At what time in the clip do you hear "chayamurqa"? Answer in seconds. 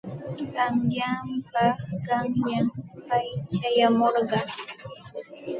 3.53-4.39